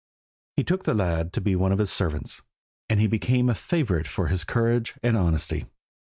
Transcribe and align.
He 0.57 0.63
took 0.63 0.85
the 0.85 0.95
lad 0.95 1.31
to 1.33 1.41
be 1.41 1.55
one 1.55 1.71
of 1.71 1.77
his 1.77 1.91
servants, 1.91 2.41
and 2.89 2.99
he 2.99 3.05
became 3.05 3.49
a 3.49 3.53
favourite 3.53 4.07
for 4.07 4.29
his 4.29 4.43
courage 4.43 4.95
and 5.03 5.15
honesty. 5.15 5.65